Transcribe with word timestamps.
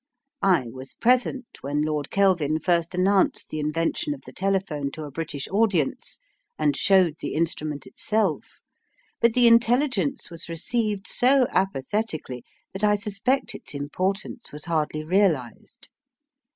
I 0.41 0.63
was 0.71 0.95
present 0.95 1.45
when 1.61 1.83
Lord 1.83 2.09
Kelvin 2.09 2.57
first 2.59 2.95
announced 2.95 3.49
the 3.49 3.59
invention 3.59 4.15
of 4.15 4.23
the 4.23 4.33
telephone 4.33 4.89
to 4.93 5.03
a 5.03 5.11
British 5.11 5.47
audience, 5.51 6.17
and 6.57 6.75
showed 6.75 7.17
the 7.19 7.35
instrument 7.35 7.85
itself, 7.85 8.61
but 9.19 9.35
the 9.35 9.45
intelligence 9.45 10.31
was 10.31 10.49
received 10.49 11.05
so 11.05 11.45
apathetically 11.51 12.43
that 12.73 12.83
I 12.83 12.95
suspect 12.95 13.53
its 13.53 13.75
importance 13.75 14.51
was 14.51 14.65
hardly 14.65 15.03
realised. 15.03 15.87